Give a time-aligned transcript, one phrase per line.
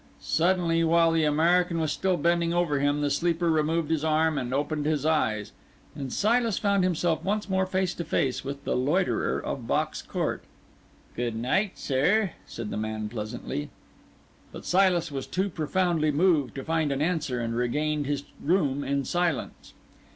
[0.19, 4.51] Suddenly, while the American was still bending over him, the sleeper removed his arm and
[4.51, 5.51] opened his eyes,
[5.93, 10.43] and Silas found himself once more face to face with the loiterer of Box Court.
[11.15, 13.69] "Good night, sir," said the man, pleasantly.
[14.51, 19.05] But Silas was too profoundly moved to find an answer, and regained his room in
[19.05, 19.75] silence.